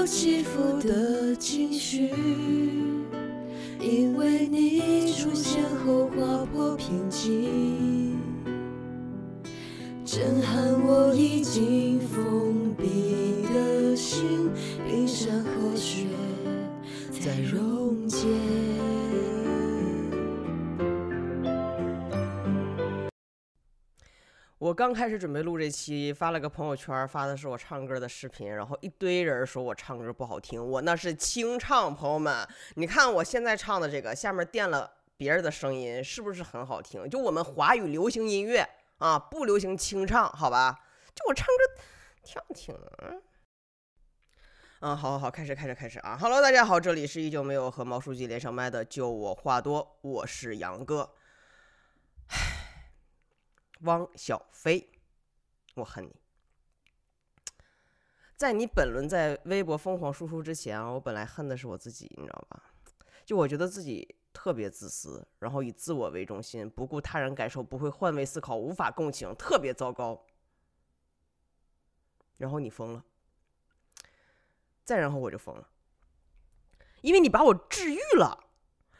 [0.00, 2.08] 有起伏的情绪，
[3.78, 8.18] 因为你出现后划破平静，
[10.02, 14.48] 震撼我已经封闭的心，
[14.88, 16.06] 冰山和雪
[17.20, 18.26] 在溶解。
[24.70, 37.10] 我刚开始准备录这期，发了个朋友圈，发的是我唱歌的视频，然后一堆人说我唱歌不好听，我那是清唱，朋友们，你看我现在唱的这个，下面垫了别人的声音，是不是很好听？
[37.10, 38.64] 就我们华语流行音乐
[38.98, 40.78] 啊，不流行清唱，好吧？
[41.16, 41.82] 就我唱歌
[42.22, 43.22] 挺好听的，嗯。
[44.82, 51.10] 嗯，好好好，开始开始开始啊！Hello，大家好，这里是依旧没有和毛书记连上麦的，就我话多，我是杨哥。
[52.28, 52.59] 唉
[53.80, 54.90] 汪小菲，
[55.74, 56.14] 我恨你！
[58.36, 62.72] 在你本轮在微博疯狂输出之前啊，我本来恨的是我自己，你知道吧？
[63.24, 70.26] 就我觉得自己特别自私，然后以自我为中心，不顾他人感受，不会换位思考，无法共情，特别糟糕。
[72.38, 73.04] 然后你疯了，
[74.84, 75.68] 再然后我就疯了，
[77.02, 78.44] 因为你把我治愈了，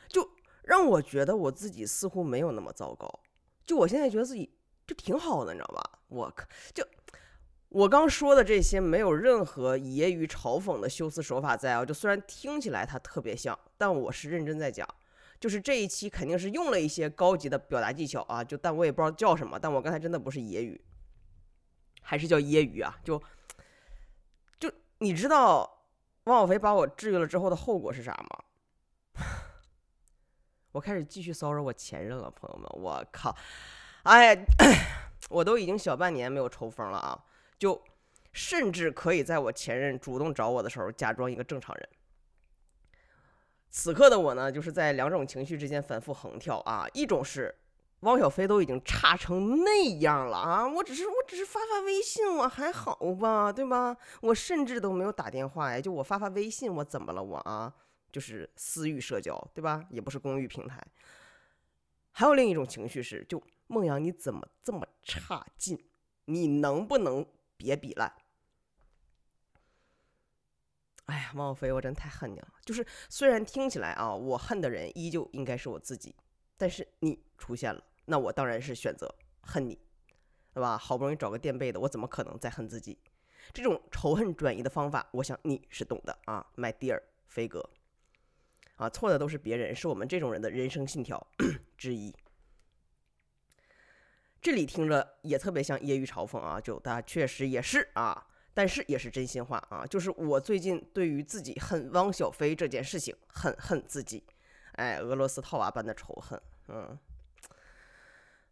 [0.08, 0.30] 就
[0.62, 3.20] 让我觉得我自己似乎没有那么糟糕。
[3.64, 4.58] 就我现在觉得自己。
[4.90, 5.98] 就挺好的，你知道吧？
[6.08, 6.84] 我靠，就
[7.68, 11.84] 我刚说的这些，没有任何揶揄嘲讽的修辞手法在啊。
[11.84, 14.84] 就虽然听起来它特别像，但我是认真在讲。
[15.38, 19.56] 就是这一期肯定是用了一些高级的表达技巧啊，就但我也不知道叫什么。
[19.60, 20.76] 但我刚才真的不是揶揄，
[22.02, 22.98] 还是叫揶揄啊？
[23.04, 23.22] 就
[24.58, 25.84] 就你知道
[26.24, 29.24] 汪小菲把我治愈了之后的后果是啥吗？
[30.72, 33.36] 我开始继续骚扰我前任了，朋友们，我靠！
[34.04, 34.34] 哎，
[35.28, 37.24] 我都已经小半年没有抽风了啊！
[37.58, 37.82] 就
[38.32, 41.88] 甚至可以在我前任主动找我的时候，假装一个正常人。
[43.70, 46.86] 此刻的我呢，就是在两种情绪之间反复横跳啊。
[46.94, 47.54] 一种是
[48.00, 53.96] 汪小菲都已经差成那样了啊，我只是我只是发发微信，我还好吧，对吧？
[54.22, 57.72] 我甚至都没有打电话呀，就我发发微信，我怎么了我啊？
[58.10, 59.84] 就是私域社交，对吧？
[59.90, 60.82] 也不是公域平台。
[62.12, 63.42] 还有另一种情绪是就。
[63.70, 65.78] 孟阳，你怎么这么差劲？
[66.24, 67.24] 你能不能
[67.56, 68.12] 别比烂？
[71.04, 72.48] 哎呀，王小飞，我真太恨你了。
[72.64, 76.16] 就是虽然听起来啊，我恨的人依旧应该是我自己，
[76.56, 79.78] 但是你出现了，那我当然是选择恨你，
[80.52, 80.76] 对吧？
[80.76, 82.98] 好不容易找个垫背的，我怎么可能再恨自己？
[83.52, 87.70] 这种仇恨转移的方法，我想你是懂的啊，My dear 飞哥。
[88.74, 91.24] 啊，错的都是别人，是我们这种人的人生信条
[91.78, 92.12] 之一。
[94.40, 104.24] 这里听着也特别像揶揄嘲讽啊，就他确实也是啊，但是也是真心话啊，就是我最近对于自己恨汪小菲这件事情，很恨自己，
[104.72, 106.98] 哎，俄罗斯套娃般的仇恨，嗯，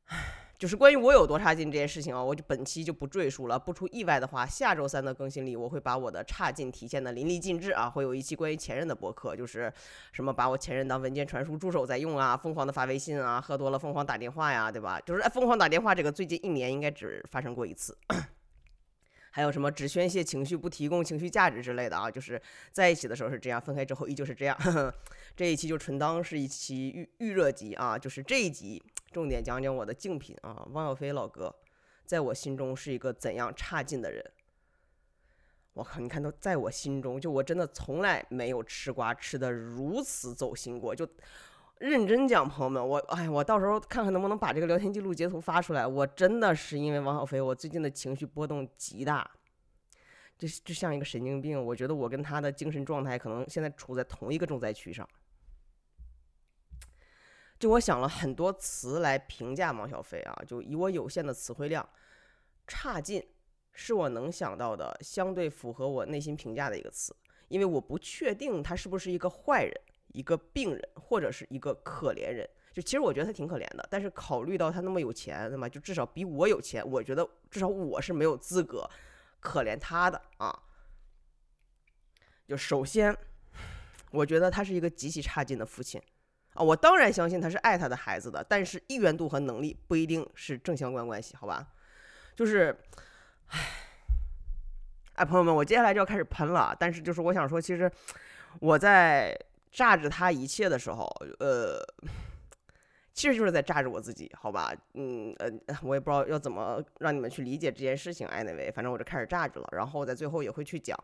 [0.07, 0.48] 唉。
[0.59, 3.57] 就是关于我有多差劲这件事情啊，我就本期就不赘述了。
[3.57, 7.89] 不出意外的话，下周三的更新里，我会把我的差劲体现的淋漓尽致啊。
[7.89, 9.73] 会有一期关于前任的博客，就是
[10.13, 15.01] 什么把我前任当文件传输助手在用啊，疯狂的发微信啊，喝多了疯狂打电话呀，对吧？
[15.07, 17.97] 就是疯狂打电话这个，最近一年应该只发生过一次。
[19.39, 22.11] 还有什么只宣泄情绪不提供情绪价值之类的啊？
[22.11, 24.59] 就是在一起的时候是这样，分开之后依旧是这样。
[25.37, 28.83] 这一期就纯当是一期预预热集啊，就是这一集。
[29.13, 31.55] 重点讲讲我的竞品啊，汪小菲老哥，
[32.05, 34.29] 在我心中是一个怎样差劲的人？
[35.75, 40.93] 我靠，你看都在我心中，就我真的从来没有吃瓜吃的如此走心过。
[40.93, 41.09] 就
[41.81, 45.87] 认真讲，朋友们，我哎，我到时候看看能不能把这个聊天记录截图发出来。
[45.87, 49.31] 我真的是因为王小飞，我最近的情绪波动极大，
[50.37, 51.65] 就就像一个神经病。
[51.65, 55.09] 我觉得我跟他的精神状态可能现在处在同一个重灾区上。
[57.61, 61.89] 就我想了很多词来评价王小飞啊，就以我有限的词汇量，
[62.67, 63.25] 差劲
[63.73, 67.15] 是我能想到的相对符合我内心评价的一个词，
[67.47, 72.49] 因为我不确定他是不是一个坏人、一个病人或者是一个可怜人。
[72.73, 75.69] 就其实我觉得他挺可怜的，但是考虑到他那么有钱，对吧？
[75.69, 78.89] 就至少比我有钱，我觉得至少我是没有资格
[79.41, 80.57] 可怜他的啊。
[82.47, 83.17] 就首先，
[84.13, 86.01] 我觉得他是一个极其差劲的父亲。
[86.55, 91.67] 啊，我当然相信他是爱他的孩子的，但是意愿度和能力不一定是正相关关系，好吧？
[92.35, 92.77] 就是，
[93.49, 93.59] 唉，
[95.15, 96.77] 哎，朋友们，我接下来就要开始喷了。
[96.79, 97.91] 但是就是我想说，其实
[98.61, 99.37] 我在
[99.71, 101.05] 榨着他一切的时候，
[101.41, 101.79] 呃，
[103.13, 104.73] 其实就是在榨着我自己，好吧？
[104.95, 105.51] 嗯呃，
[105.83, 108.27] 我也不知道要怎么让你们去理解这件事情。
[108.29, 110.97] Anyway，反正我就开始榨着了，然后在最后也会去讲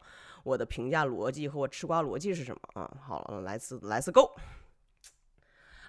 [0.44, 2.90] 我的评价逻辑和我吃瓜逻辑是什么啊。
[3.00, 4.31] 好了，来次来次 Go。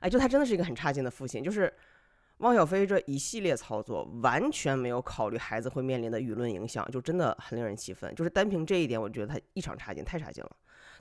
[0.01, 1.72] 哎，就他真的是一个很差劲的父亲，就是
[2.38, 8.13] 汪小菲这一系列操作完全没有考虑孩子会面临的舆论影响，就真的很令人气愤。
[8.13, 10.51] 就是单凭这一点，我觉得他异常差劲，太差劲了。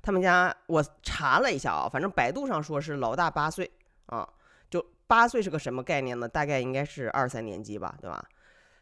[0.05, 3.71] 他们家我查了一下啊，反正百度上说是老大八岁
[4.07, 4.29] 啊。
[4.69, 6.29] 就八岁是个什么概念呢？
[6.29, 8.23] 大概应该是二三年级吧，对吧？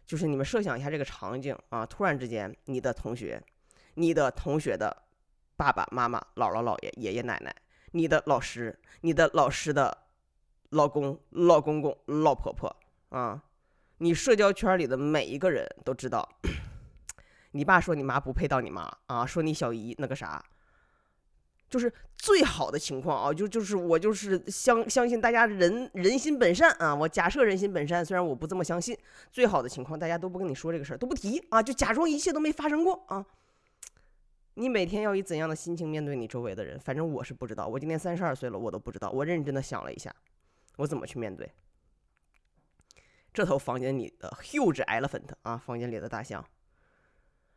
[0.05, 3.41] 就是你们设想一下这个场景啊，突然之间，你的同学、
[3.95, 4.95] 你的同学的
[5.57, 7.55] 爸爸妈妈、姥姥姥爷、爷爷奶奶、
[7.93, 9.97] 你的老师、你的老师的
[10.71, 12.75] 老公、老公公、老婆婆
[13.11, 13.41] 啊，
[13.99, 16.29] 你社交圈里的每一个人都知道，
[17.53, 20.45] 你爸说你妈不配当你妈啊，说你小姨那个啥。
[21.73, 28.95] 就是最好的情况啊，就就是我就是相相信大家人人心本善啊，我假设人心本善，虽然我不这么相信。
[29.31, 33.25] 最好的情况，大家都不跟你说这个事儿，都不提啊，就假装一切都没发生过啊。
[34.53, 36.79] 你每天要以怎样的心情面对你周围的人？
[36.79, 39.11] 反正我是不知道，我今年三十二岁了，我都不知道。
[39.11, 40.15] 我认真的想了一下，
[40.77, 41.51] 我怎么去面对
[43.33, 46.45] 这头房间里的 huge elephant 啊，房间里的大象。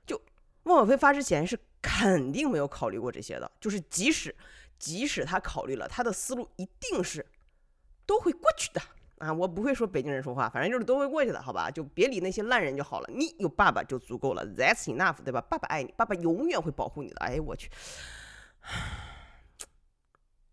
[0.07, 0.21] 就
[0.63, 1.59] 汪小菲发之前是。
[1.87, 4.35] 肯定没有考虑过这些的，就是即使
[4.79, 7.23] 即使他考虑了，他的思路一定是
[8.07, 8.81] 都会过去的
[9.19, 9.31] 啊！
[9.31, 11.69] 我不会说北京人说话，反正就是都会过去的，好吧？
[11.69, 13.09] 就别理那些烂人就好了。
[13.13, 15.39] 你有爸爸就足够了，That's enough，对吧？
[15.41, 17.17] 爸爸爱你，爸爸永远会保护你的。
[17.17, 17.69] 哎，我去，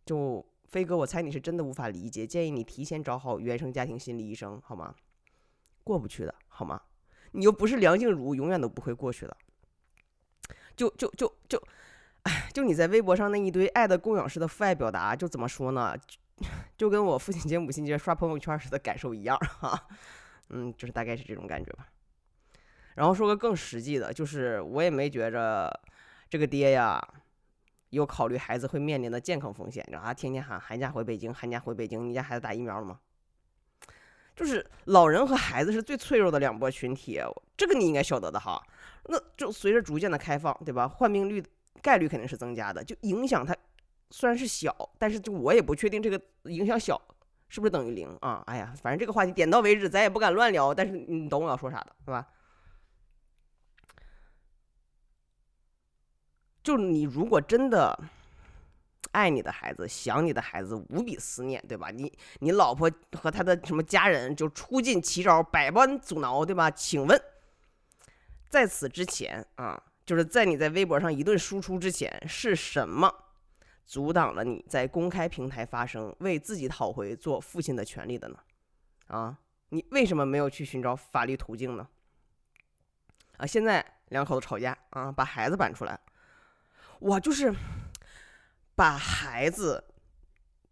[0.04, 4.94] 就飞哥，我猜你是真的无法理解，建议你提前找好原生家庭心理医生，好吗？
[5.82, 6.82] 过不去的，好吗？
[7.30, 9.34] 你又不是梁静茹，永远都不会过去的。
[10.76, 11.62] 就就就就，
[12.22, 15.96] 哎，就你在微博上那一堆爱的供养式的父爱表达，就怎么说呢？
[15.96, 16.46] 就
[16.76, 19.86] 就跟我父亲节母亲节刷朋友圈时的感受一样哈，
[20.48, 21.86] 嗯，就是大概是这种感觉吧。
[22.94, 25.72] 然后说个更实际的，就是我也没觉着
[26.28, 27.00] 这个爹呀
[27.90, 32.98] 有考虑孩子会面临的健康风险，然后天天喊寒假回北京，寒假回北京，你家孩子打疫苗了吗？
[34.42, 37.20] 就是老人和孩子是最脆弱的两波群体，
[37.56, 38.60] 这个你应该晓得的哈。
[39.04, 40.88] 那就随着逐渐的开放，对吧？
[40.88, 41.40] 患病率
[41.80, 43.56] 概率肯定是增加的，就影响它
[44.10, 47.00] 虽然是小，但是就我也不确定这个影响小
[47.48, 48.42] 是不是等于零啊？
[48.48, 50.74] 哎呀，反正这个话题点到为止，咱也不敢乱聊。
[50.74, 52.26] 但是你懂我要说啥的，对吧？
[56.64, 57.96] 就你如果真的
[59.12, 61.90] 爱你的孩子，想你的孩子，无比思念，对吧？
[61.90, 66.70] 你你老婆和他的什么家人就出尽奇招，百般阻挠，对吧？
[66.70, 67.22] 请问？
[68.48, 73.10] 在此之前啊，就是在你在微博上一顿输出之前，是什么
[73.86, 78.36] 阻挡了你在公开平台发声，为自己讨回做父亲的权利的呢？
[79.06, 79.38] 啊，
[79.70, 81.88] 你为什么没有去寻找法律途径呢？
[83.38, 85.98] 啊，现在两口子吵架啊，把孩子搬出来，
[87.00, 87.52] 哇，就是
[88.82, 89.84] 把孩子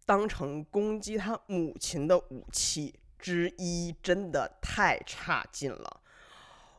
[0.05, 6.01] 当成攻击他母亲的武器之一，真的太差劲了。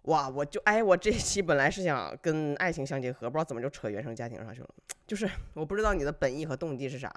[0.03, 4.69] 哇，我就哎，我这期本来是想跟爱情相结合，不知道怎么就扯原生家庭上去了。
[5.09, 7.11] 就是我不知道你的本意和动机是啥，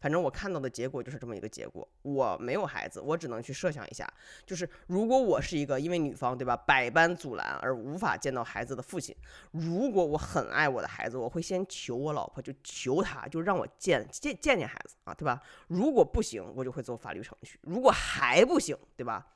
[0.00, 1.86] 反正我看到的结果就是这么一个结果。
[2.02, 4.06] 我没有孩子，我只能去设想一下，
[4.46, 9.14] 就是如果我是一个因为女方对吧百般阻拦而无法见到孩子的父亲，
[9.52, 15.42] 如果我很爱我的孩子，我会先求我老婆，就求她，就让我见见见见孩子啊，对吧？
[15.66, 17.58] 如果不行，我就会走法律程序。
[17.62, 19.34] 如果还不行，对吧？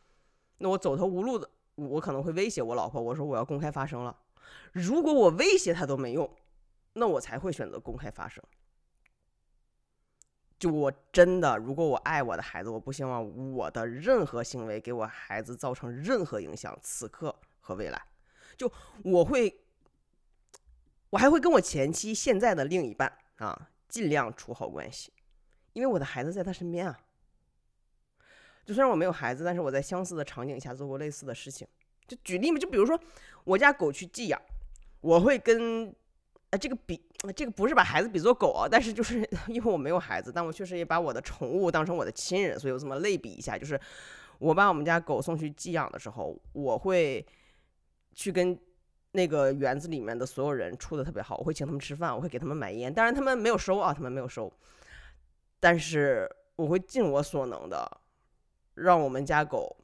[0.58, 1.48] 那我走投无路的。
[1.74, 4.14] 我可能会威胁我老婆，我说我要公开发声了。
[4.72, 6.30] 如果我威胁他都没用，
[6.92, 8.44] 那我才会选择公开发声。
[10.62, 18.00] 就我真的，如果我爱我的孩子，我不希望我的任何行为给我孩子造成任何影响，此刻和未来。
[18.56, 19.60] 就我会，
[21.10, 25.12] 我还会跟我前妻现在的另一半啊，尽量处好关系，
[25.72, 26.96] 因为我的孩子在他身边啊。
[28.64, 31.66] 就虽然我没有孩子，但是我在相似的场景下做过类似的事情。
[32.06, 32.96] 就举例嘛，就比如说
[33.42, 34.40] 我家狗去寄养，
[35.00, 35.92] 我会跟
[36.50, 37.04] 呃这个比
[37.36, 43.78] 这个不是把孩子比作狗啊，但是就是 因为我没有孩子，但我确实也把我的宠物当成我的亲人，所以我这么类比一下，就是
[44.38, 47.24] 我把我们家狗送去寄养的时候，我会
[48.14, 48.58] 去跟
[49.12, 54.52] 那个园子里面的所有人处的特别好，我会请他们吃饭，我会给他们买烟，当然他们没有收啊，他们没有收，
[55.60, 57.98] 但是我会尽我所能的。
[58.74, 59.76] 让我们家狗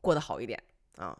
[0.00, 0.60] 过得好一点
[0.96, 1.16] 啊！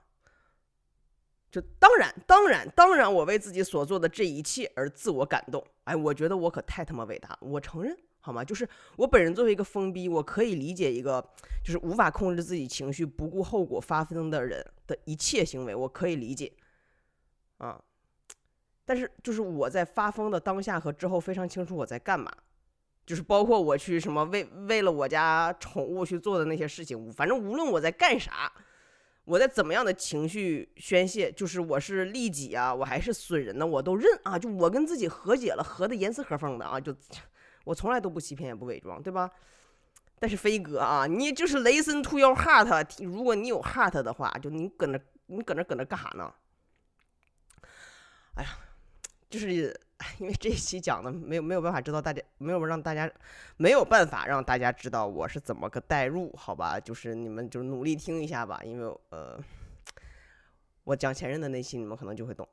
[1.53, 5.63] 就当然，当然，当然，我为自己所做的这一切而自我感动。
[5.85, 7.37] 哎，我觉得我可太他妈伟大！
[7.43, 8.43] 我承认，好吗？
[8.43, 8.67] 就是
[8.97, 11.23] 我本人作为一个疯逼，我可以理解一个
[11.63, 16.51] 就是无法控制自己情绪、不顾后果发疯的人的一切行为，我可以理解，
[17.59, 17.79] 啊，
[18.87, 22.33] 但是就是我在发疯的当下和之后非常清楚我在干嘛，
[23.05, 28.51] 就是包括我去什么为为了我家宠物去做的那些事情，反正无论我在干啥。
[29.25, 36.95] 我在怎么样的情绪宣泄，就是我是利己啊，我还是损人呢，我都认啊，就我跟自己和解了，和的严丝合缝的啊，就
[37.65, 39.31] 我从来都不欺骗也不伪装，对吧？
[40.19, 46.33] 但是飞哥啊，你就是 listen to your heart，如果你有 heart 的话，就你搁那你搁那搁那干啥呢？
[48.35, 48.59] 哎呀，
[49.31, 49.81] 就是。
[50.19, 53.11] 因为这一期讲的没有没有办法知道大家没有让大家
[53.57, 56.79] 没有办法让大家知道我是怎么个代入，好吧？
[56.81, 59.39] 就是你们就努力听一下吧，因为呃，
[60.85, 62.47] 我讲前任的那期你们可能就会懂。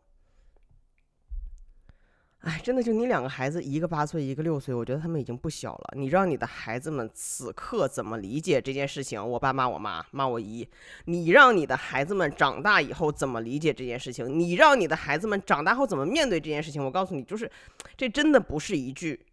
[2.42, 5.94] 哎，真的就你两个孩子，一个八岁，一个六岁，我觉得他们已经不小了。
[5.98, 9.22] 你让你的孩子们此刻怎么理解这件事情？
[9.22, 10.66] 我爸骂我妈，骂我姨。
[11.04, 14.40] 你让你的孩子们长大以后怎么理解这件事情？
[14.40, 16.82] 你让你的孩子们长大后怎么面对这件事情？
[16.82, 17.52] 我告诉你，就是
[17.98, 19.26] 这真的不是一句，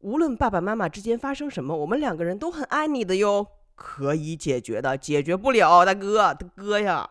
[0.00, 7.08] 无论爸爸妈妈之间发生什么，我们两个人都很爱你的哟，可以解决的，解决不了，大哥，大哥呀。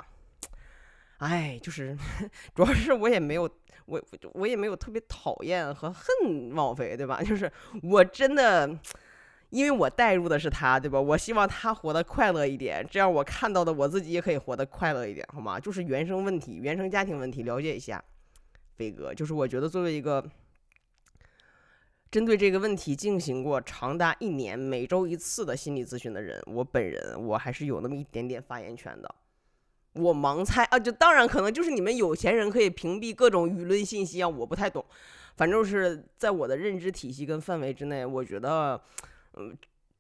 [1.20, 1.98] 哎，就是
[2.54, 3.50] 主要是我也没有。
[3.86, 4.02] 我
[4.34, 7.22] 我也没有特别讨厌和恨王菲，对吧？
[7.24, 8.68] 就是我真的，
[9.50, 11.00] 因为我代入的是他，对吧？
[11.00, 15.60] 我希望他活得快乐一点，这样我看到的我自己也可以活得快乐一点，好吗？
[15.60, 18.04] 就是原生问题、原生家庭问题，了解一下。
[18.76, 20.24] 飞哥，就是我觉得作为一个
[22.10, 29.16] 针对这个问题进行过长达一年、每周一次的心理咨询的人，我本人我还是有那么一点点发言权的。
[29.94, 34.84] 我盲猜啊，就当然可能就是你们有钱人可以屏蔽各种舆论信息啊，我不太懂，
[35.36, 38.82] 反正是在我的认知体系跟范围之内，我觉得，
[39.34, 39.56] 嗯，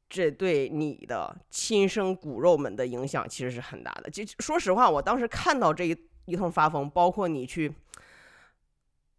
[0.10, 4.10] 这对你的亲生骨肉们的影响其实是很大的。
[4.10, 7.72] 就说实话，我当时看到这一一通发疯，包括你去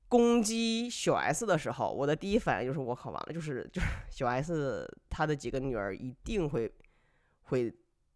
[0.08, 6.72] 攻击小 S 的时候，我的第一反应就是我靠，完了，就是就 是小 S 她的几个女儿一定会
[7.44, 7.72] 会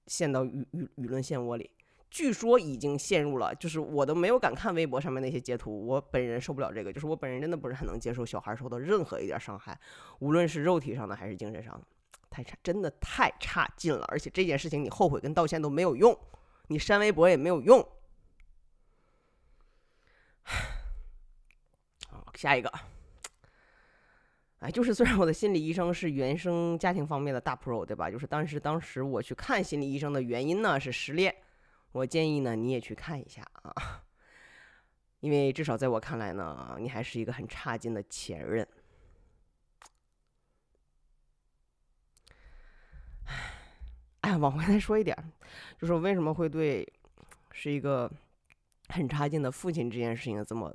[0.06, 1.70] 陷到舆舆舆论漩涡里。
[2.10, 5.86] 据说已经陷入了，就是我都没有敢看微博上面那些截图。
[5.86, 9.78] 我本人受不了这个，就是我本人真的不是很能接受小孩受到任何一点伤害，
[10.20, 11.86] 无论是肉体上的还是精神上的，
[12.30, 14.06] 太差，真的太差劲了。
[14.08, 16.18] 而且这件事情你后悔跟道歉都没有用，
[16.68, 17.86] 你删微博也没有用。
[22.08, 22.72] 好，下一个，
[24.60, 28.10] 哎，就是虽然我的心理医生是原生家庭方面的大 pro，对吧？
[28.10, 31.34] 就是当时当时我去看心理医生的原因呢是失恋。
[31.92, 34.04] 我建议呢，你也去看一下啊，
[35.20, 38.66] 因为至少在我看来呢，你还是一个很差劲的前任。
[44.20, 45.16] 哎，往回再说一点，
[45.80, 46.86] 就是我为什么会对
[47.52, 48.10] 是一个
[48.90, 50.72] 很差劲的父亲这件事情这么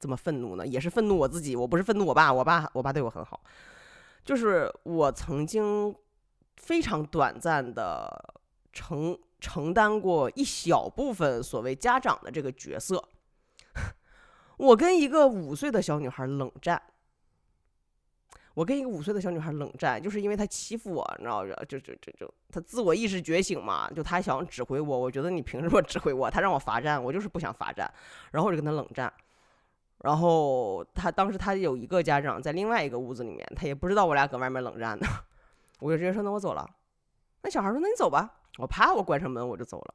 [0.00, 0.66] 这么愤怒呢？
[0.66, 3.44] 也是愤怒我自己，我不是愤怒我爸，我爸我爸对我很好，
[4.24, 5.94] 就是我曾经
[6.56, 8.40] 非常短暂的
[8.72, 9.16] 成。
[9.42, 13.02] 承担过一小部分所谓家长的这个角色，
[14.56, 16.80] 我跟一个五岁的小女孩冷战。
[18.54, 24.98] 我跟一个五岁的小女孩冷战，就是因为她欺负我，你知道就就就就她自我意识觉醒嘛，就她想指挥我。
[24.98, 26.30] 我觉得你凭什么指挥我？
[26.30, 27.90] 她让我罚站，我就是不想罚站，
[28.30, 29.10] 然后我就跟她冷战。
[30.00, 35.06] 然后她当时她有一个家长在另外一个屋子里面，她也不知道我俩搁外面冷战呢。
[35.80, 36.68] 我就直接说：“那我走了。”
[37.40, 39.94] 那小孩说：“那你走吧。”我啪，我关上门我就走了。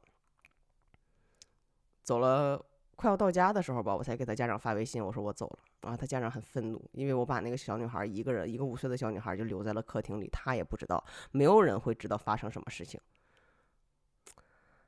[2.02, 2.64] 走了，
[2.96, 5.58] 快要到家的时候吧，我才给他家长发微信，我说我走了。
[5.88, 13.00] 啊，他家长很愤怒，因为我把那个小女孩一个人，一个五岁的小女孩就留在了客厅里，他也不知道，没有人会知道发生什么事情。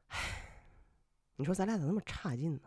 [0.09, 0.19] 唉，
[1.37, 2.63] 你说咱俩咋那么差劲呢？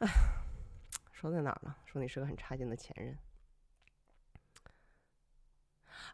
[0.00, 0.08] 唉，
[1.12, 1.74] 说在哪儿呢？
[1.86, 3.16] 说你是个很差劲的前任。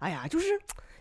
[0.00, 0.60] 哎呀，就是。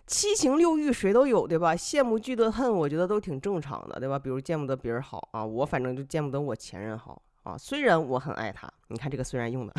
[0.10, 1.76] 七情六欲谁都有，对吧？
[1.76, 4.18] 羡慕、嫉妒、恨，我觉得都挺正常的，对吧？
[4.18, 7.58] 比如见不得别人好啊，我反正就见不得我前任好啊。
[7.58, 9.74] 虽然我很爱他，你看这个“虽然”用的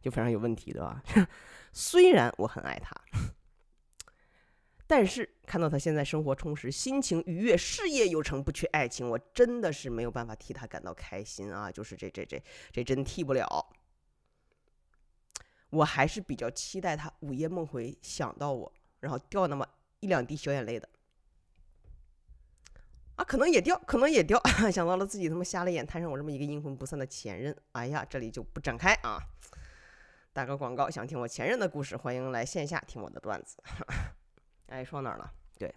[0.00, 1.02] 就非常有问题，对吧？
[1.74, 2.96] 虽然我很爱他，
[4.86, 11.70] 但是看到他现在生活充实、心情愉悦、事业有成、不缺爱情，我真的是没有办法替他感到开心啊！
[11.70, 13.46] 就是这、这、这、这真替不了。
[15.74, 18.72] 我还是比较期待他午夜梦回想到我。
[19.00, 19.68] 然后掉那么
[20.00, 20.88] 一两滴小眼泪的
[23.16, 24.40] 啊，可能也掉，可能也掉。
[24.72, 29.18] 想到了自己他妈瞎了眼，摊上我这么一个阴魂不散的前任，哎呀，这里就不展开啊。
[30.32, 33.58] 打个广告，想听我前任的故事，欢迎来线下听我的段子。
[34.66, 35.32] 哎，说哪儿了？
[35.58, 35.72] 对，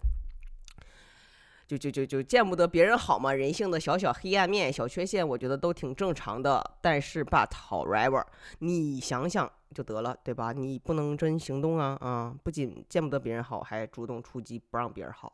[1.68, 6.78] 就就就就见不得别人好嘛，人性的小小黑暗面、小缺陷，我觉得都挺正常的。
[6.80, 8.24] 但是，but however，
[8.60, 10.50] 你想想就得了，对吧？
[10.52, 12.34] 你不能真行动啊啊！
[12.42, 15.30] 不仅见不得别人好，还主动出击，不让别人好。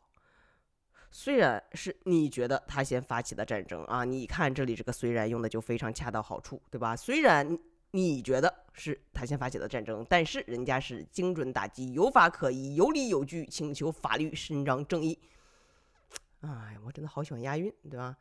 [1.09, 6.93] 虽然是你觉得他先发起的战争啊，你看这里这个“虽然”用的就非常恰到好处，对吧？
[6.97, 7.57] 虽然
[7.91, 15.17] 你觉得是他先发起的战争，但是人家是精准打击，有法可依，有理有据，请求法律伸张正义。
[16.45, 18.15] 哎，我真的好喜欢押韵，对吧？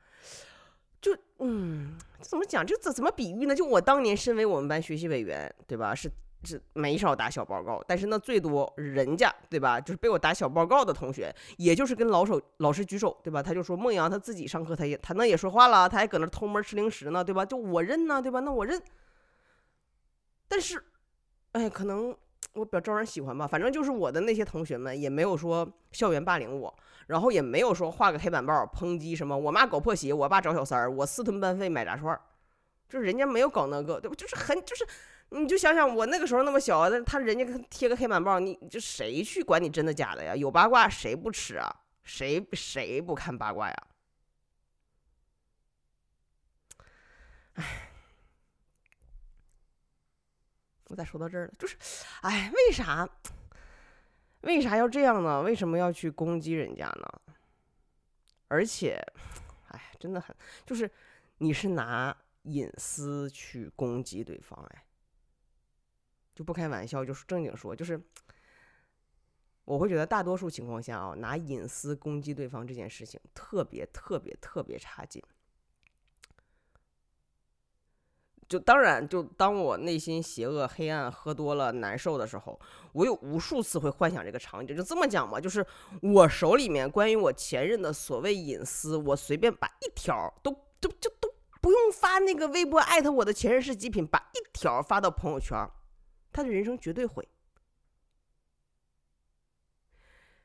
[1.00, 2.64] 就嗯，怎么讲？
[2.64, 3.54] 这怎怎么比喻呢？
[3.54, 5.94] 就我当年身为我们班学习委员，对吧？
[5.94, 6.10] 是。
[6.46, 9.80] 是没少打小报告，但是呢，最多人家对吧？
[9.80, 13.42] 就是被我打小报告的同学，也就是跟老手老师举手，对吧？
[13.42, 17.46] 他就说孟阳他自己上课，他也他那也说话了，他还搁那偷摸吃零食呢，对吧？
[17.46, 18.40] 就我认呢，对吧？
[18.40, 18.78] 那我认。
[20.46, 20.84] 但是，
[21.52, 22.14] 哎，可能
[22.54, 23.46] 我比较招人喜欢吧。
[23.46, 26.74] 反正就是我的那些同学们也没有说校园霸凌我，
[27.06, 32.20] 然后也没有说画个黑板报抨击什么我妈搞破鞋，我爸找小三儿，我私吞班费买炸串儿，
[32.88, 34.14] 就是人家没有搞那个，对吧？
[34.16, 34.86] 就是很就是。
[35.30, 40.36] 你就想想我那个时候那么小，但他人家贴个黑板报，你就谁去管你真的假的呀？
[40.36, 41.74] 有八卦谁不吃啊？
[42.04, 43.76] 谁谁不看八卦呀？
[47.54, 47.90] 哎，
[50.94, 51.52] 我咋说到这儿了？
[51.58, 51.76] 就是，
[52.22, 53.08] 哎，为啥？
[54.42, 55.42] 为啥要这样呢？
[55.42, 57.20] 为什么要去攻击人家呢？
[58.46, 59.04] 而且，
[59.70, 60.34] 哎，真的很，
[60.64, 60.88] 就是
[61.38, 64.84] 你是拿隐私去攻击对方，哎。
[66.32, 68.00] 就不开玩笑，就是正经说，就是
[69.64, 75.20] 我会觉得大多数情况下啊，拿隐私攻击对方这件事情特别特别特别差劲。
[78.48, 82.60] 就当然，就当我内心邪恶、黑暗、喝多了难受的时候，
[82.92, 84.76] 我有无数次会幻想这个场景。
[84.76, 85.66] 就这么讲吧，就是
[86.02, 91.28] 我手里面关于我前任的所谓隐私，我随便把一条都都就都
[91.60, 95.58] 不用发那个微博艾特我的前任是极品，把一条发到朋友圈。
[96.30, 97.26] 他的人生绝对毁。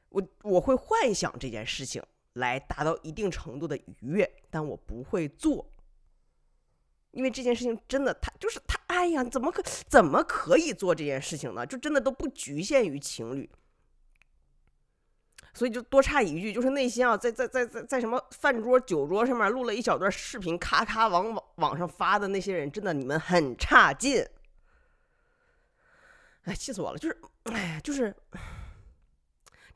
[0.10, 2.02] 我我会幻想这件事情
[2.34, 5.70] 来达到一定程度的愉悦，但我不会做，
[7.12, 11.66] 因为这件事情真的，他就是他，哎呀，怎么可怎么可以做这件事情呢？
[11.66, 13.50] 就真的都不局限于情侣，
[15.54, 24.26] 所以就多差一句，就是内心啊，在在在在在什么饭桌酒桌上面录了一小段视频，咔咔往网网上发的那些人，真的你们很差劲。
[26.44, 26.98] 哎，气死我了！
[26.98, 28.16] 就是，哎，就是，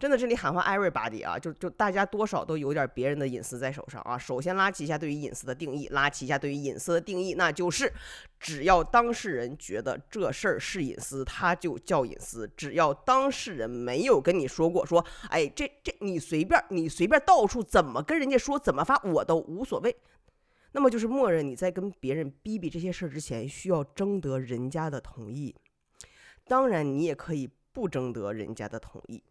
[0.03, 4.17] 真的，这里喊话 everybody 啊，就就大家多少都有点别人的隐私在手上啊。
[4.17, 7.89] 首先拉起一下对于隐私的定义，拉起一下对于隐私的定义，那就是
[8.37, 12.45] 只要当事人觉得这事儿是隐私，它就叫隐私。
[12.57, 19.95] 只要当事人没有跟你说过，说，哎，这这你随便你随便到处怎么跟人家说怎么发我都无所谓，
[20.73, 25.55] 那么就是默认你在跟别人逼逼这些事儿之前，需要征得人家的同意。
[26.43, 29.23] 当然，你也可以不征得人家的同意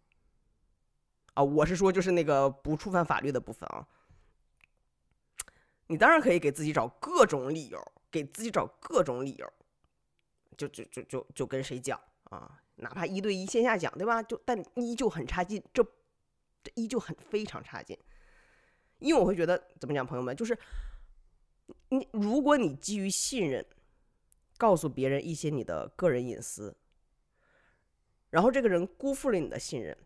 [1.34, 1.42] 啊！
[1.42, 3.86] 我是说，就是那个不触犯法律的部分啊。
[5.86, 9.52] 你当然可以给自己找各种理由，给自己找各种理由，
[10.56, 12.60] 就就就就就跟谁讲啊？
[12.76, 14.22] 哪怕一对一线下讲，对吧？
[14.22, 15.82] 就但依旧很差劲，这
[16.62, 17.98] 这依旧很非常差劲。
[18.98, 20.58] 因为我会觉得，怎么讲，朋友们，就是
[21.90, 23.64] 你如果你基于信任，
[24.56, 26.76] 告诉别人一些你的个人隐私。
[28.30, 29.96] 然后这个人辜负了你的信任，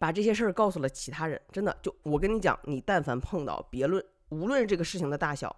[0.00, 5.54] 把这些事儿告诉了其他人，真的就我跟你讲，你但凡碰到，别论无论这个事情的大小，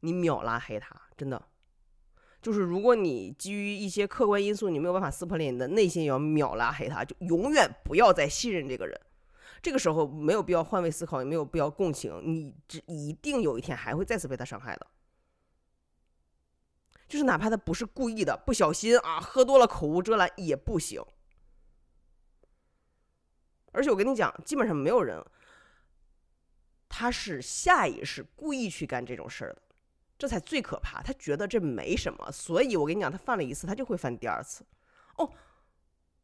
[0.00, 1.42] 你秒拉黑他，真的。
[2.42, 9.00] 就是如果你基于一些客观因素，你没有办法撕破脸，你的内心也要秒拉黑他，就永远不要再信任这个人。
[9.62, 14.86] 这个时候没有必要换位思考，也没有必要共情，你只一定有一天还会再次被他伤害的。
[17.08, 21.02] 就是哪怕他不是故意的，不小心啊，喝多了口无遮拦也不行。
[23.72, 25.24] 而且我跟你讲，基本上没有人，
[26.88, 29.62] 他是下意识故意去干这种事儿的，
[30.18, 31.00] 这才最可怕。
[31.02, 34.64] 他觉得这没什么，所以我跟你讲，他犯了一次，他就会犯第二次。
[35.16, 35.32] 哦，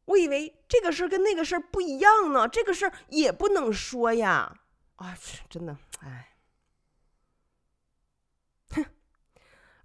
[0.05, 4.61] 我以为这个事儿跟那个事儿不一样呢，这个事儿也不能说呀。
[4.95, 5.17] 啊，
[5.49, 6.35] 真的，哎。
[8.71, 8.85] 哼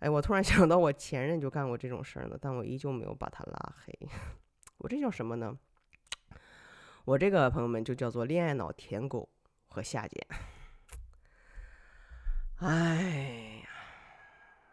[0.01, 3.97] 哎，我突然想到，我前任就干过这种事儿呢，但我依旧没有把他拉黑。
[4.79, 5.57] 我这叫什么呢？
[7.05, 9.29] 我这个朋友们就叫做恋爱脑舔狗
[9.69, 10.27] 和下贱。
[12.59, 13.69] 哎呀，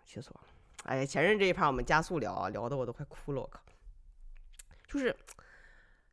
[0.06, 0.48] 气死我了！
[0.84, 3.60] 哎呀，前任这一趴我们加速聊啊，聊的我都快哭了，我靠！
[4.88, 5.15] 就是，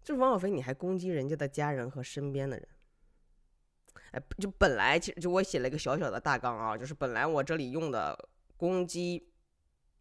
[0.02, 2.66] 就是王小飞，你还攻击人家的家人和身边的人。
[4.12, 9.28] 哎，就本来其实就我写了一个小小的大纲啊，就是本来我这里用的攻击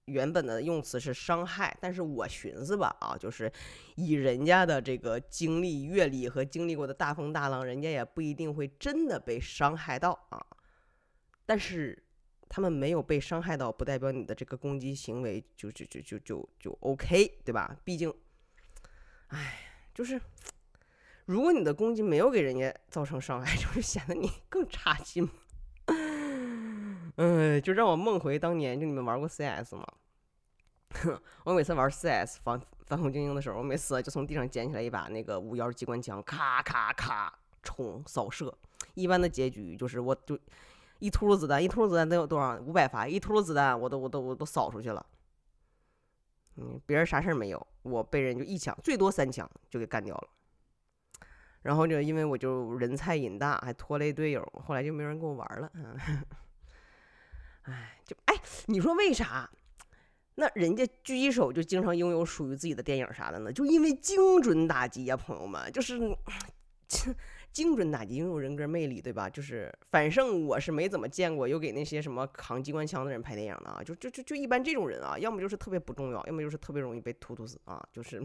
[0.05, 3.51] 原本的用词是伤害，但是我寻思吧啊，就是
[3.95, 10.45] 以人家的这个经历、阅历和经历过的大风大浪，人家也不一定会真的被伤害到啊。
[11.45, 12.03] 但是
[12.47, 17.77] 他们没有被伤害到，不代表你的这个攻击行为就就就就就就 OK，对吧？
[17.83, 18.13] 毕竟，
[19.27, 19.59] 哎，
[19.93, 20.21] 就是。
[21.25, 25.31] 如果你的攻击没有给人家造成伤害， 就是显得你更差劲嘛。
[27.17, 29.85] 嗯，就让我梦回当年，就你们玩过 CS 吗？
[31.43, 38.55] 我每次玩 CS 反反恐精英的时候，我每次就从地上捡起来一把那个五幺机关枪，咔咔咔冲扫射。
[38.93, 40.39] 一般的结局就是我就
[40.99, 42.57] 一秃噜子弹，一秃噜子弹得有多少？
[42.57, 45.05] 五百发，一秃噜子弹我都我都我都扫出去了。
[46.57, 50.27] 嗯，别人啥事儿没有，我被人就一枪，最多三枪就给干掉了。
[51.63, 55.69] 然后就因为我就人菜瘾大，还拖累队友，后来就没人跟我玩了。
[57.65, 58.35] 哎，就哎，
[58.67, 59.49] 你说为啥？
[60.35, 63.51] 那人家狙击手就经常拥有属于自己的电影啥的呢？
[63.51, 65.99] 就因为精准打击呀，朋友们，就是
[67.51, 69.29] 精准打击拥有人格魅力，对吧？
[69.29, 78.23] 就是反正我是没怎么见过有给那些什么扛机关枪的人拍电影的啊，就就就就一般这种人啊，要么就是特别不重要，要么就是特别容易被突突死啊，就是。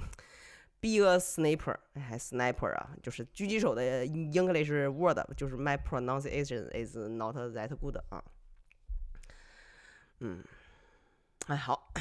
[0.83, 8.24] Be a sniper，哎，sniper 啊，就是狙击手的 English word，就是 my pronunciation is not that good 啊。
[10.20, 10.42] 嗯，
[11.48, 11.92] 哎，好，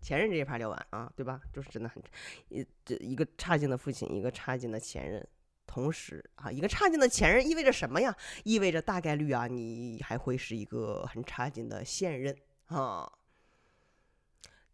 [0.00, 1.40] 前任这一趴聊完啊，对吧？
[1.52, 2.02] 就是真的很，
[2.48, 5.26] 一这一个差劲的父亲，一个差劲的前任，
[5.66, 8.16] 同时啊，一个差劲的前任意味着什么呀？
[8.44, 13.10] 意味着大概率啊，你还会是一个很差劲的现任啊。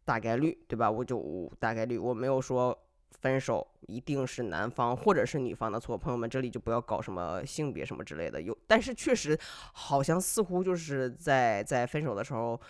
[0.05, 0.91] 大概率对吧？
[0.91, 2.77] 我就大概率，我没有说。
[3.21, 8.41] 分手一定是男方或者是女方的错，朋友们这里就不要搞什么性别什么之类的。
[8.41, 9.39] 有，但是确实
[9.73, 12.61] 好像似乎就是在在分手的时候，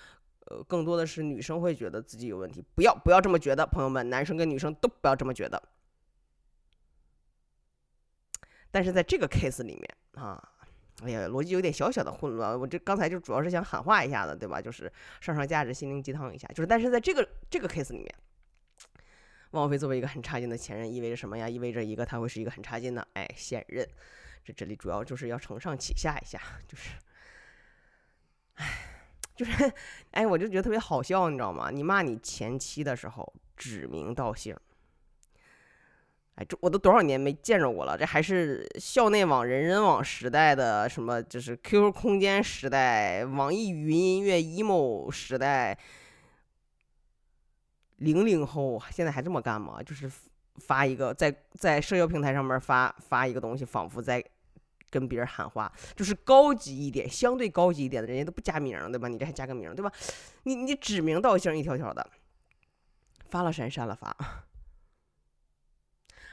[0.46, 2.62] 呃，更多的是女生会觉得自己有问题。
[2.74, 5.62] 不要不要这么觉得，朋友们，男生跟女生都不要这么觉得。
[8.70, 10.42] 但是在这个 case 里面啊，
[11.04, 12.58] 哎呀，逻辑有点小小的混乱。
[12.58, 14.60] 我这刚才就主要是想喊话一下子，对吧？
[14.60, 16.48] 就是上上价值、心灵鸡汤一下。
[16.48, 18.14] 就是但是在这个这个 case 里面。
[19.52, 21.48] 王菲作为一个很差劲的前任，意味着什么呀？
[21.48, 23.88] 意味着一个他会是一个很差劲的哎现任。
[24.44, 26.90] 这这里主要就是要承上启下一下，就是，
[28.54, 28.66] 哎，
[29.36, 29.72] 就是
[30.10, 31.70] 哎，我就觉得特别好笑，你知道吗？
[31.70, 34.56] 你骂你前妻的时候指名道姓，
[36.34, 41.22] 哎，这我都多少年没见着过了，这还是校内网、人人网时代的什么？
[41.22, 45.78] 就是 QQ 空间时代、网易云音乐 emo 时代。
[48.02, 49.82] 零零后现在还这么干吗？
[49.82, 50.10] 就是
[50.56, 54.22] 发一个在在社交平台上面发发一个东西，仿佛在
[54.90, 59.08] 跟别人喊话，就是高级一点，相对高级一点的，人家都不加名，对吧？
[59.08, 59.90] 你这还加个名，对吧？
[60.42, 62.10] 你你指名道姓，一条条的，
[63.30, 64.14] 发了删，删了发。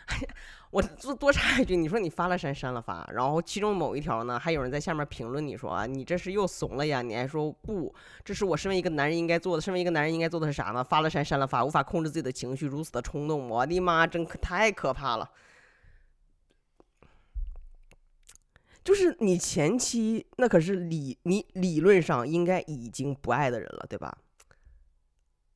[0.71, 7.01] 我多多插一句，你说你发了删删了发，然后其中某一条呢，还有人在下面评论你说啊，你这是又怂了呀？
[7.01, 9.61] 你还说不，这是我身为一个男人应该做的。
[9.61, 10.83] 身为一个男人应该做的是啥呢？
[10.83, 15.31] 发了删删了发，无法控制自己的情绪，如此的冲动，我的妈，真可太可怕了。
[18.83, 24.15] 就是你前妻，那可是理你理论上应该已经不爱的人了，对吧？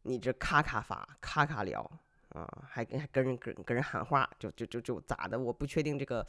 [0.01, 1.89] 你这咔咔发，咔咔聊。
[2.33, 5.39] 啊，还跟还跟人跟跟人喊话，就就就就咋的？
[5.39, 6.25] 我不确定这个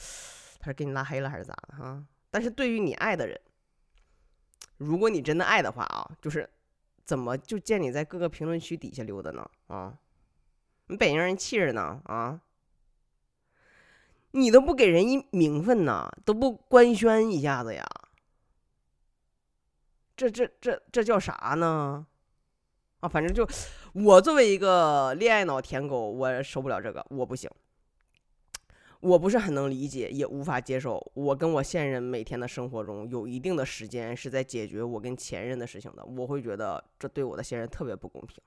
[0.58, 2.04] 他是给你拉黑了还是咋的哈。
[2.30, 3.40] 但是对于你爱的人，
[4.76, 6.48] 如果你真的爱的话啊，就是
[7.04, 9.50] 怎么就见你在各个评论区底下溜达呢？
[9.68, 9.98] 啊，
[10.86, 12.40] 你北京人气着呢啊，
[14.32, 17.84] 你都不给人一名分呐，都不官宣一下子呀？
[20.16, 22.06] 这这这这叫啥呢？
[23.04, 23.46] 啊，反正就
[23.92, 27.50] 我作为一个恋爱脑舔狗，我受不了这个，我不行，
[29.00, 31.12] 我不是很能理解，也无法接受。
[31.12, 38.38] 我跟我现任每天的生活中有一定的时间是在解决我跟前任的事情的，我会觉得这对我的现任特别不公平。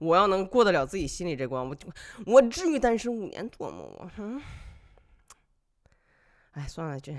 [0.00, 1.88] 我要能过得了自己心里这关，我就
[2.26, 3.78] 我至于单身五年多吗？
[3.78, 4.38] 我嗯，
[6.50, 7.16] 哎，算了，这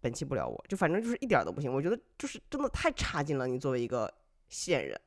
[0.00, 1.72] 本期不聊我，就反正就是一点都不行。
[1.72, 3.46] 我觉得就是真的太差劲了。
[3.46, 4.12] 你作为一个
[4.48, 5.00] 现任。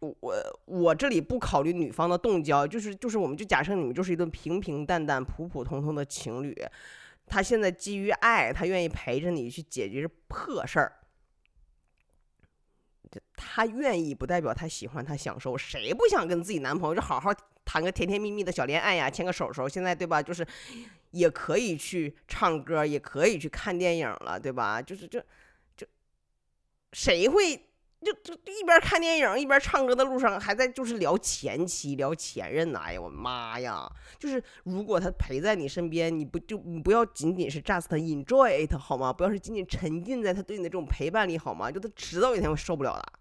[0.00, 6.56] 我我这里不考虑女方的动交，就是就是我们就假设你们就是一对平平淡淡、普普通通的情侣，
[7.26, 10.92] 他现在基于爱，他愿意陪着你去解决破事儿，
[13.36, 15.58] 他愿意不代表他喜欢，他享受。
[15.58, 17.34] 谁不想跟自己男朋友就好好
[17.64, 19.68] 谈个甜甜蜜蜜的小恋爱呀，牵个手手？
[19.68, 20.22] 现在对吧？
[20.22, 20.46] 就是
[21.10, 24.80] 也可以去唱歌，也可以去看电影了，对吧？
[24.80, 25.24] 就是这
[25.76, 25.86] 就
[26.92, 27.67] 谁会？
[28.00, 32.78] 就就一边看电影一边唱歌的路上，还在就是聊前妻聊前任呢。
[32.78, 33.90] 哎呀，我妈呀！
[34.18, 39.12] 就是如果他陪在你身边，你不就你不要仅仅是 just enjoy it 好吗？
[39.12, 41.70] 不要是仅仅沉浸在他对你的这种陪伴里好吗？
[41.72, 43.12] 就他迟早有一天会受不了的。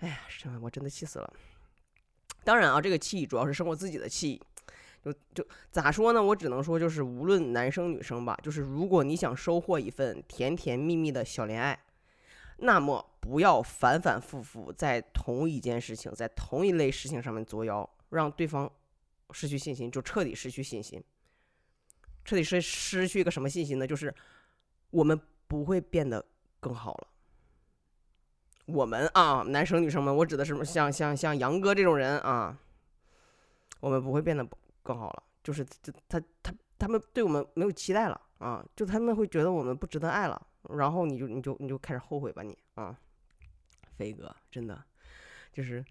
[0.00, 1.32] 哎呀，是我真的气死了。
[2.44, 4.40] 当然啊，这个气主要是生我自己的气。
[5.02, 6.22] 就就咋说呢？
[6.22, 11.78] 我只能说，就是无论男生女生吧，就是如果你想收获一份甜甜蜜蜜的小恋爱。
[12.58, 18.70] 那么不要反反复复在同一件事情、在同一类事情上面作妖，让对方
[19.30, 21.02] 失去信心，就彻底失去信心。
[22.24, 23.86] 彻底失失去一个什么信心呢？
[23.86, 24.12] 就是
[24.90, 26.24] 我们不会变得
[26.58, 27.08] 更好了。
[28.66, 32.58] 我们啊，男生女生们，我指的是像像像杨哥这种人啊，
[33.78, 34.44] 我们不会变得
[34.82, 35.22] 更好了。
[35.44, 40.46] 就是他他他他们对我们没有期待了啊，就他们会觉得我们不值得爱了。
[40.70, 42.98] 然后你就你就你就开始后悔吧你啊，
[43.96, 44.82] 飞哥真的
[45.52, 45.84] 就是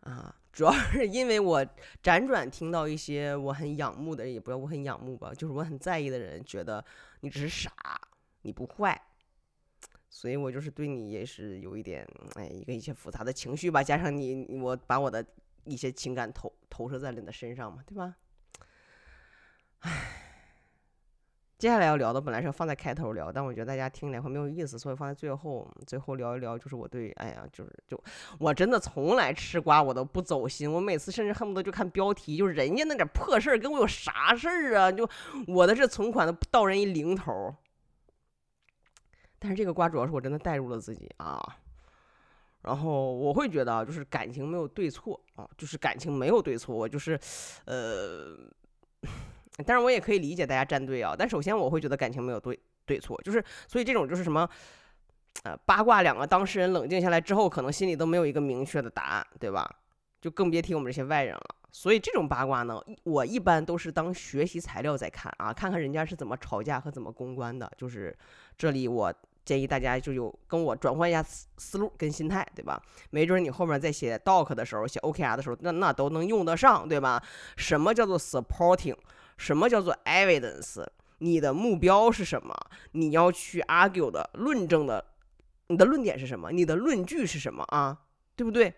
[0.00, 1.64] 啊，主要是因为我
[2.02, 6.84] 辗转听到一些我很仰慕的人，也不要我很仰慕吧，就是我很在意的人觉得
[7.20, 7.72] 你只是傻，
[8.42, 9.00] 你不坏，
[10.10, 15.24] 所以我就是对你也是有一点哎一个一些复杂的情绪吧，加上你我把我的
[15.64, 18.16] 一些情感投投射在了你的身上嘛，对吧？
[19.80, 20.20] 唉。
[21.64, 25.66] 接下来要聊的本来是要放在开头聊，但我觉得大家听起来会没有意思，所以放在最后。
[25.86, 27.98] 最后聊一聊，就是我对，哎呀，就是就
[28.38, 34.92] 我真的从来吃瓜我都不走心，我每次甚至恨不得就看标题，就是人家那点破事儿跟我有啥事儿啊？
[34.92, 35.08] 就
[35.46, 37.54] 我的这存款都到人一零头。
[39.38, 41.42] 但是这个瓜主要是我真的带入了自己啊，
[42.60, 47.18] 然后我会觉得就是感情没有对错啊，就是感情没有对错，我就是，
[47.64, 48.36] 呃。
[49.64, 54.48] 但是我也可以理解大家站队啊，但首先我会觉得感情没有对对错，就是所以这种就是什么，
[55.44, 59.68] 呃，八卦两个当事人冷静下来之后，可能心里都没有一个明确的答案，对吧？
[60.20, 61.56] 就更别提我们这些外人了。
[61.70, 67.70] 所以这种八卦呢，我一般都是当学习材料在看啊，看看人家是怎么吵架和怎么公关的。
[67.76, 68.16] 就是
[68.56, 69.12] 这里我
[69.44, 72.80] 建议大家就有跟我转换一下思思路跟心态，对吧？
[73.10, 77.22] 没准你后面在写 doc 的时候、写 OKR 的时候，那那都能用得上，对吧？
[77.56, 78.96] 什么叫做 supporting？
[79.36, 80.86] 什么叫做 evidence？
[81.18, 82.54] 你的目标是什么？
[82.92, 85.04] 你要去 argue 的论证的，
[85.68, 86.50] 你的论点是什么？
[86.50, 87.98] 你的论据是什么啊？
[88.36, 88.72] 对不对？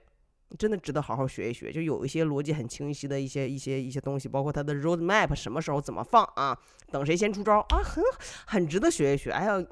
[0.59, 1.73] 真的值得好好学一学。
[1.73, 6.57] 就有一些逻辑很清晰的一些一些一些东西，包括它的 road map 什么时候怎么放啊？
[6.91, 7.83] 等谁先出招啊？
[7.83, 8.03] 很
[8.47, 9.31] 很值得学一学。
[9.33, 9.63] 哎呀，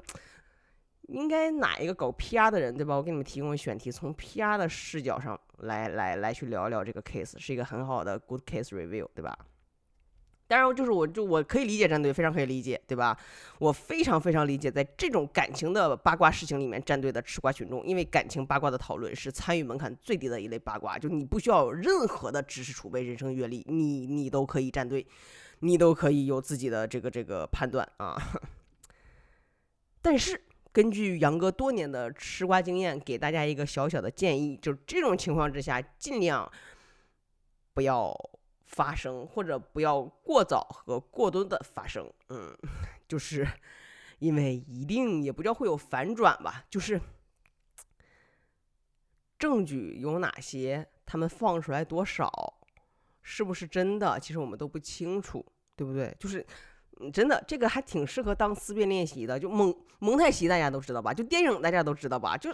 [1.07, 2.95] 应该哪一个搞 PR 的人对吧？
[2.95, 9.37] 我给你们提供选题，从 PR 的视角上来来来去聊一聊这个 case，是一个很好的 good case review，对吧？
[10.47, 13.17] 当然，就是我就我可以理解站队，非常可以理解，对吧？
[13.57, 25.03] 我非常非常理解，在这种感情的八卦事情里面站队的吃瓜群众，因为感情八卦的讨论是参与门槛最低的一类八卦，就你不需要有任何的知识储备、人生阅历，你你都可以站队，
[25.61, 28.15] 你都可以有自己的这个这个判断啊。
[29.99, 30.39] 但是
[30.75, 36.51] 根据杨哥多年的吃瓜经验，给大家一个小小的建议，就这种情况之下，尽量
[37.73, 38.13] 不要。
[38.67, 42.51] 发生或者不要过早和过多的发生，嗯，
[43.07, 43.47] 就是
[44.17, 46.99] 因为一定也不叫会有反转吧，就是
[49.37, 52.59] 证据有哪些，他们放出来多少，
[53.21, 56.13] 是不是真的，其实我们都不清楚，对不对？
[56.19, 56.45] 就是
[57.13, 61.13] 真的，这个还挺适合当思辨练习的，就蒙蒙太奇大家都知道吧？
[61.13, 62.37] 就电影大家都知道吧？
[62.37, 62.49] 就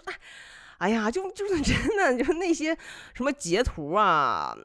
[0.78, 2.76] 哎呀，就就是真的，就是那些
[3.14, 4.56] 什么截图啊。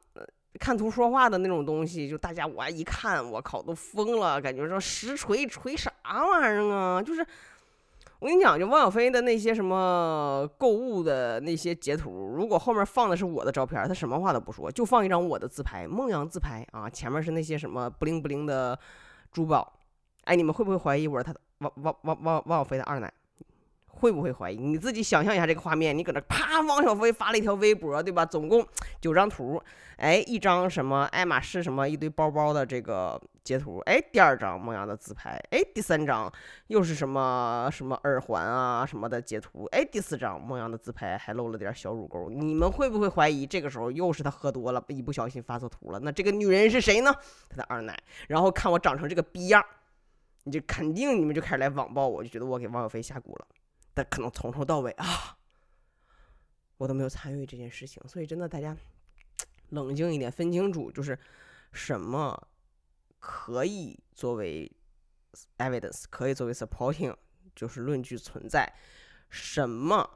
[0.59, 6.99] 看图说话的那种东西，就大家我一看，我靠，都疯了，感觉说实锤锤啥玩意儿啊？
[6.99, 7.23] 就是
[8.17, 18.79] 我跟你讲，就汪小菲的那些什么购物的那些截图，如果后面放的是我的照片，他什么话都不说，就放一张我的自拍，梦阳自拍啊，前面是那些什么不灵不灵的
[19.31, 19.79] 珠宝，
[20.23, 23.11] 哎，你们会不会怀疑我是他的汪汪汪汪汪小菲的二奶？
[23.97, 24.57] 会不会怀疑？
[24.57, 28.25] 你自己想象一下这个画面，你搁那啪，汪小菲发了一条微博，对吧？
[28.25, 28.65] 总共
[29.01, 29.61] 九张图，
[29.97, 36.31] 哎，一张什么爱马仕什么一堆包包的这个截图，哎，第二张梦阳的自拍，哎，第三张
[36.67, 45.99] 又是什么什么耳环啊什么的截图，哎，第四张梦阳的自拍还露了点小乳沟，你们会不会怀疑这个时候又是他喝多了，一不小心发错图了？
[45.99, 47.11] 那这个女人是谁呢？
[47.49, 47.97] 他的二奶。
[48.27, 49.63] 然后看我长成这个逼样，
[50.43, 53.47] 你就肯定你们就开始来网暴我，就觉得我给汪小菲下蛊了。
[53.97, 55.35] 但可能从头到尾啊，
[56.77, 58.77] 我都没有参与这件事情，所以真的大家
[59.69, 61.17] 冷静一点，分清楚，就是
[61.71, 62.47] 什么
[63.17, 64.71] 可以作为
[65.57, 67.15] evidence，可以作为 supporting，
[67.55, 68.71] 就是论据存在，
[69.31, 70.07] 什么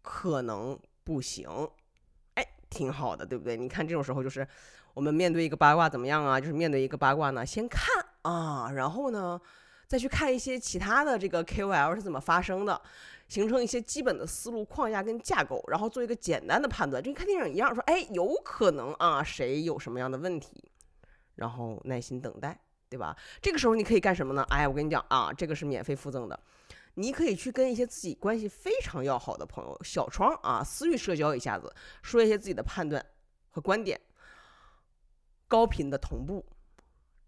[0.00, 1.46] 可能不行？
[2.36, 3.54] 哎，挺好的，对不对？
[3.54, 4.48] 你看这种时候，就是
[4.94, 6.40] 我们面对一个八卦怎么样啊？
[6.40, 7.84] 就是面对一个八卦呢，先看
[8.22, 9.38] 啊，然后呢，
[9.90, 12.80] 再去看一些其他的这个 KOL 是怎么发生的。
[13.26, 20.68] 形成一些基本的思路框架跟架构，然后做一个简单的判断，就跟看电影一样，说，哎，有可能啊，谁有什么样的问题，
[21.36, 23.16] 然后耐心等待，对吧？
[23.40, 24.44] 这个时候你可以干什么呢？
[24.50, 26.40] 哎，我跟你讲啊，这个是免费附赠的，
[26.94, 31.72] 你可以去跟一些自己关系非常要好的朋友小窗啊，私域社交一下子，
[32.02, 33.04] 说一些自己的判断
[33.50, 34.00] 和观点，
[35.46, 36.44] 高频的同步。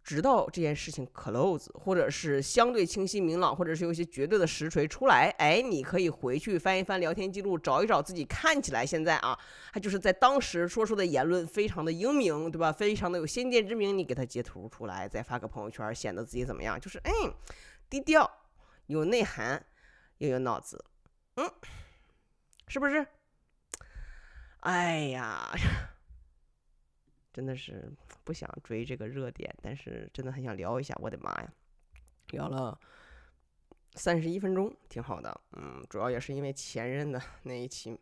[0.04, 9.38] 直到这件事情 close，或者是相对清晰明朗，或者是有一些绝对的实锤出来，哎，你可以回去翻一翻聊天记录，找一找自己看起来现在啊，
[9.72, 12.72] 他就是在当时说出的言论非常的英明，对吧？
[12.72, 16.80] 非常的有先见之明，你给他截图出来，再发个朋友圈，显得自己怎么样？
[16.80, 17.32] 就是嗯，
[17.88, 18.28] 低调，
[18.86, 19.64] 有内涵，
[20.18, 20.84] 又有脑子，
[21.36, 21.48] 嗯，
[22.66, 23.06] 是不是？
[24.60, 25.48] 哎呀。
[27.32, 27.90] 真的是
[28.24, 30.94] 不想追这个热点，但是真的很想聊一下。
[31.00, 31.52] 我的妈呀，
[32.32, 32.78] 聊了
[33.94, 35.40] 三十一分钟，挺好的。
[35.52, 37.98] 嗯，主要也是因为前任的那一期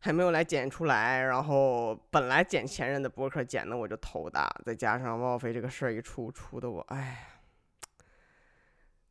[0.00, 7.40] 还没有来剪出来，然后本来剪前任的博客剪的我就头大，再加上王菲这个事儿一出，出的我哎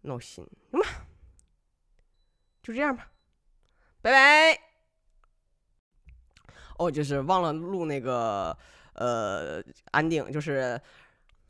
[0.02, 0.48] 闹心。
[0.72, 1.08] 行吧，
[2.62, 3.12] 就这样吧，
[4.02, 4.62] 拜拜。
[6.78, 8.56] 哦，就是忘了录那个。
[9.00, 10.80] 呃，安定就是，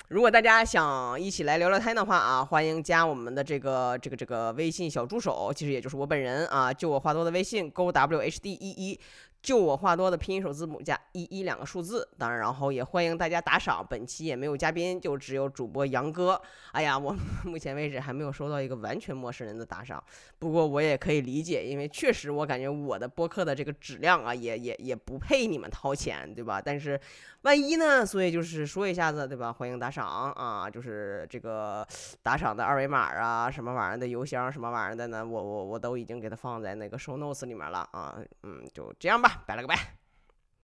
[0.08, 9.00] 如果大家想一起来聊聊天的话啊，欢迎加我们的这个这个这个微信小助手，其实也就是我本人啊，就我话多的微信勾 w h d 一一。
[9.42, 13.86] 就我话多的拼音首字母加一一两个数字，当然，然后也欢迎大家打赏。
[13.90, 16.40] 本期也没有嘉宾，就只有主播杨哥。
[16.74, 20.04] 哎呀，我目前为止还没有收到一个完全陌生人的打赏，
[20.38, 26.62] 不过我也可以理解，因为确实我感觉我的播客的这个质量啊，也也也不配你们掏钱，对吧？
[26.62, 27.00] 但是
[27.44, 28.06] 万一呢？
[28.06, 29.54] 所以就是说一下子，对吧？
[29.54, 31.88] 欢迎打赏啊，就是这个
[32.22, 35.26] 打赏的二维码啊，什么玩意儿的邮箱，什么玩意儿的呢？
[35.26, 39.99] 我我我都已经给他放在那个 show notes 里面了啊，嗯，就这样吧拜了个拜。